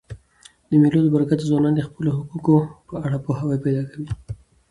[0.69, 2.57] د مېلو له برکته ځوانان د خپلو حقوقو
[2.87, 4.09] په اړه پوهاوی پیدا کوي.